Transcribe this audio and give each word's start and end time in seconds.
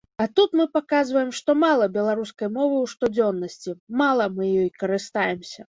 А 0.15 0.25
тут 0.37 0.53
мы 0.61 0.65
паказваем, 0.77 1.29
што 1.41 1.55
мала 1.65 1.85
беларускай 1.99 2.53
мовы 2.57 2.75
ў 2.81 2.85
штодзённасці, 2.97 3.79
мала 4.05 4.31
мы 4.39 4.53
ёй 4.61 4.69
карыстаемся. 4.85 5.61